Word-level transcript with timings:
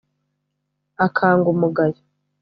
akanga 1.05 1.47
umugayo 1.53 1.99